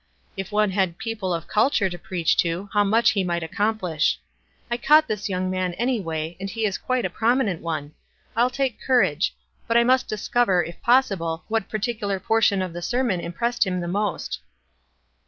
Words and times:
If 0.35 0.51
one 0.51 0.71
had 0.71 0.97
people 0.97 1.31
of 1.31 1.45
culture 1.47 1.87
to 1.87 1.99
preach 1.99 2.35
to 2.37 2.71
how 2.73 2.83
much 2.83 3.11
he 3.11 3.23
might 3.23 3.43
accomplish. 3.43 4.17
I've 4.71 4.81
caught 4.81 5.07
this 5.07 5.29
young 5.29 5.51
man, 5.51 5.75
anyway, 5.75 6.35
and 6.39 6.49
he 6.49 6.65
is 6.65 6.79
quite 6.79 7.05
a 7.05 7.09
prominent 7.11 7.61
one. 7.61 7.93
I'll 8.35 8.49
take 8.49 8.81
courage; 8.81 9.35
but 9.67 9.77
I 9.77 9.83
must 9.83 10.09
discover, 10.09 10.63
if 10.63 10.81
possible, 10.81 11.43
what 11.49 11.69
particular 11.69 12.19
portion 12.19 12.63
of 12.63 12.73
the 12.73 12.81
sermon 12.81 13.19
impressed 13.19 13.67
him 13.67 13.79
most." 13.91 14.39